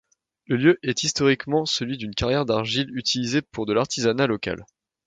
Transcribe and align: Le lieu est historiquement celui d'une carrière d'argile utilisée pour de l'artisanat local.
Le 0.47 0.57
lieu 0.57 0.79
est 0.81 1.03
historiquement 1.03 1.67
celui 1.67 1.95
d'une 1.95 2.15
carrière 2.15 2.47
d'argile 2.47 2.89
utilisée 2.97 3.43
pour 3.43 3.67
de 3.67 3.73
l'artisanat 3.73 4.25
local. 4.25 4.65